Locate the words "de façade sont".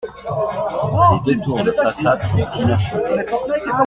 1.63-2.59